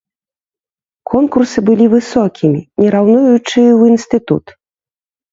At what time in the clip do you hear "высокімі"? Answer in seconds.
1.95-2.61